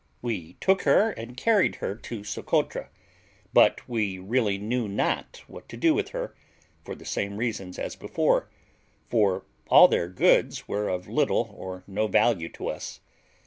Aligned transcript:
We 0.23 0.53
took 0.53 0.81
her 0.81 1.11
and 1.11 1.37
carried 1.37 1.75
her 1.75 1.93
to 1.93 2.23
Socotra; 2.23 2.89
but 3.53 3.87
we 3.87 4.17
really 4.17 4.57
knew 4.57 4.87
not 4.87 5.43
what 5.45 5.69
to 5.69 5.77
do 5.77 5.93
with 5.93 6.09
her, 6.09 6.35
for 6.83 6.95
the 6.95 7.05
same 7.05 7.37
reasons 7.37 7.77
as 7.77 7.95
before; 7.95 8.49
for 9.09 9.45
all 9.67 9.87
their 9.87 10.07
goods 10.09 10.67
were 10.67 10.89
of 10.89 11.07
little 11.07 11.53
or 11.55 11.83
no 11.85 12.07
value 12.07 12.49
to 12.49 12.69
us. 12.69 12.99